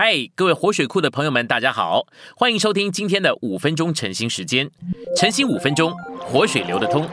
[0.00, 2.06] 嗨，各位活水库的朋友们，大家好，
[2.36, 4.70] 欢迎收听今天的五分钟晨兴时间。
[5.16, 7.04] 晨兴五分钟，活水流得通。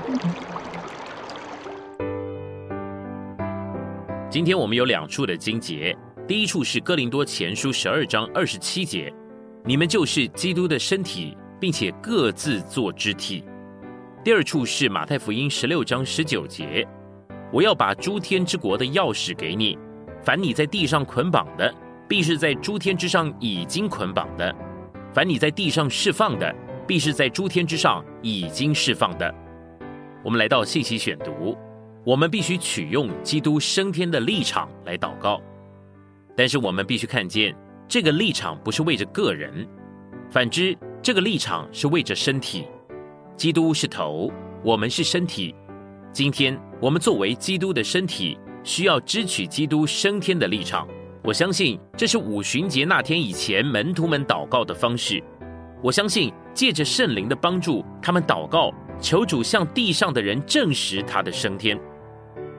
[4.30, 9.12] 今天我们有两处的经节，第一处是哥林多前书十二章二十七节，
[9.64, 13.44] 你们就是基督的身体，并且各自做肢体。
[14.24, 16.88] 第二处是马太福音十六章十九节，
[17.52, 19.76] 我要把诸天之国的钥匙给你，
[20.24, 21.74] 凡你在地上捆绑的。
[22.08, 24.54] 必是在诸天之上已经捆绑的；
[25.14, 26.54] 凡你在地上释放的，
[26.88, 29.34] 必是在诸天之上已经释放的。
[30.24, 31.58] 我们来到信息选读，
[32.04, 35.42] 我们必须取用基督升天的立场来祷告，
[36.36, 37.56] 但是我们必须看见，
[37.88, 39.68] 这个立场不是为着个人，
[40.30, 42.68] 反之，这个立场是为着身体。
[43.36, 44.32] 基督是头，
[44.64, 45.54] 我们是身体。
[46.14, 50.88] 今天我们作为基督的身体，需要支取基督升天的立场。
[51.26, 55.20] 我相信这是五旬节那天以前门徒们祷告的方式。
[55.82, 61.80] 我相信借着圣灵的帮助，他们祷告求主向地上的人证实他的升天。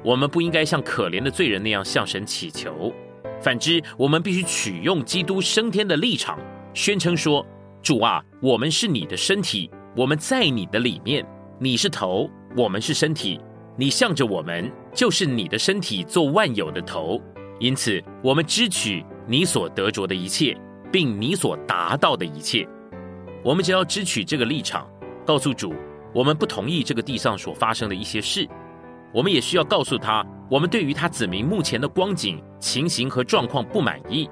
[0.02, 2.92] 我们不应该像可怜的罪人那样向神祈求，
[3.40, 6.36] 反之，我们必须取用基督升天的立场，
[6.74, 7.46] 宣称说
[7.80, 11.24] ：“主啊，我们是你的身体，我们在你的里面，
[11.60, 13.40] 你是头，我们是身体，
[13.76, 17.22] 你向着我们，就是你的身体做万有的头。”
[17.58, 20.56] 因此，我们支取你所得着的一切，
[20.92, 22.68] 并你所达到的一切。
[23.42, 24.86] 我们只要支取这个立场，
[25.24, 25.74] 告诉主，
[26.12, 28.46] 我们不同意这个地上所发生的一些事。
[29.14, 34.28] 我们也需要告诉他，我们对于他子民目前的光景、情形和状况不满意。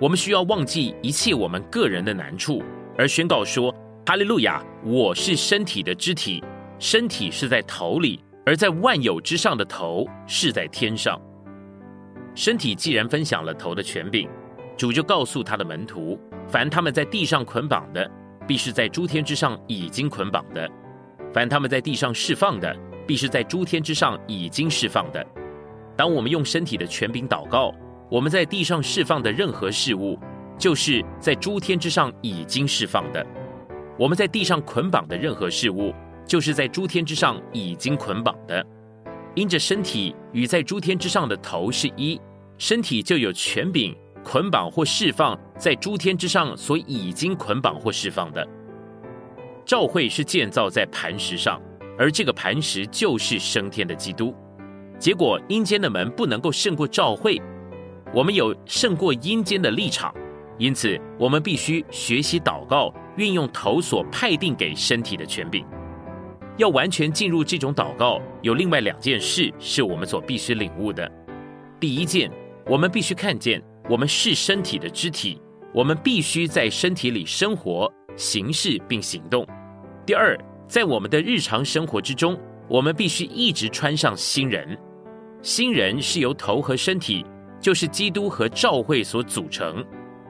[0.00, 2.62] 我们需要忘记一切我们个人的难处，
[2.96, 3.74] 而宣告说
[4.06, 4.64] ：“哈利路亚！
[4.82, 6.42] 我是身体的肢体，
[6.78, 11.20] 身体是在头里，而在万有之上的头是在天上。”
[12.34, 14.28] 身体既然分享了头的权柄，
[14.76, 16.18] 主就告诉他的门徒：
[16.48, 18.10] 凡他们在地上捆绑的，
[18.46, 20.66] 必是在诸天之上已经捆绑的；
[21.32, 25.24] 凡他们在地上释放的，必是在诸天之上已经释放的。
[25.96, 27.72] 当我们用身体的权柄祷告，
[28.10, 30.18] 我们在地上释放的任何事物，
[30.58, 33.24] 就是在诸天之上已经释放的；
[33.96, 35.94] 我们在地上捆绑的任何事物，
[36.26, 38.66] 就是在诸天之上已经捆绑的。
[39.34, 42.20] 因着身体与在诸天之上的头是一，
[42.56, 48.46] 身体就有权柄捆绑或释放在诸天之上所已经捆绑或释放的。
[49.64, 51.60] 教会是建造在磐石上，
[51.98, 54.34] 而这个磐石就是升天的基督。
[54.98, 57.40] 结果阴间的门不能够胜过教会，
[58.14, 60.14] 我们有胜过阴间的立场，
[60.58, 65.66] 因此我们必须学习祷告，运用头所派定给身体的权柄。
[66.56, 71.10] 要完全进入这种祷告，有另外两件事是我们所必须领悟的。
[71.80, 72.30] 第一件，
[72.66, 75.40] 我们必须看见我们是身体的肢体，
[75.72, 79.46] 我们必须在身体里生活、行事并行动。
[80.06, 80.38] 第二，
[80.68, 82.38] 在我们的日常生活之中，
[82.68, 84.78] 我们必须一直穿上新人。
[85.42, 87.26] 新人是由头和身体，
[87.60, 89.84] 就是基督和教会所组成。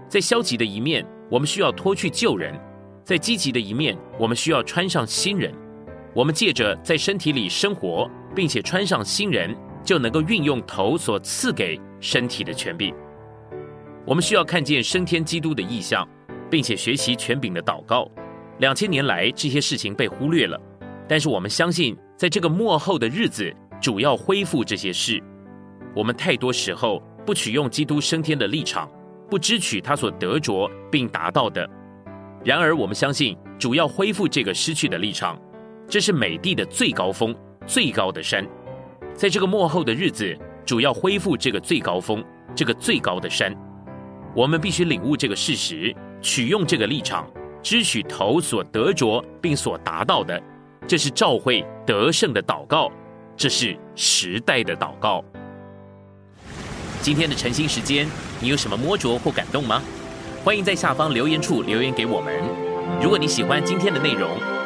[0.09, 2.55] 在消极的一面，我们需要脱去旧人；
[3.05, 5.53] 在积极的一面，我们需要穿上新人。
[6.15, 12.95] 我们借着在身体里生活，并且穿上新人，就能够运用头所赐给身体的权柄。
[14.07, 16.09] 我们需要看见升天基督的意象，
[16.49, 18.09] 并且学习权柄的祷告。
[18.59, 20.61] 两千年来，这些事情被忽略了，
[21.09, 25.21] 但是我们相信，在这个末后的日子，主要恢复这些事。
[25.97, 28.89] 我们太多时候不取用基督升天的立场，
[29.29, 31.69] 不支取他所得着并达到的。
[32.45, 35.37] 然而，我们相信主要恢复这个失去的立场。
[35.89, 37.35] 这是美地的最高峰、
[37.67, 38.47] 最高的山，
[39.15, 42.25] 在这个末后的日子，主要恢复这个最高峰、
[42.55, 43.55] 这个最高的山。
[44.35, 47.31] 我们必须领悟这个事实，取用这个立场，
[47.63, 50.43] 支取头所得着并所达到的。
[50.87, 52.91] 这是召会得胜的祷告，
[53.37, 55.25] 这是时代的祷告。
[57.01, 58.09] 今天的晨兴时间，
[58.41, 59.83] 你有什么摸着或感动吗？
[60.43, 62.35] 欢迎在下方留言处留言给我们。
[63.01, 64.29] 如果你喜欢今天的内容，